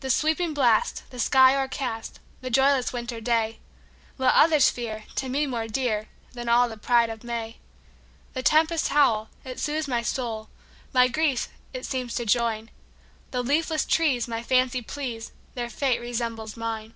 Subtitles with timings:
[0.00, 3.56] "The sweeping blast, the sky o'ercast,"The joyless winter dayLet
[4.18, 9.88] others fear, to me more dearThan all the pride of May:The tempest's howl, it soothes
[9.88, 10.50] my soul,
[10.92, 12.68] My griefs it seems to join;
[13.30, 16.92] The leafless trees my fancy please, Their fate resembles mine!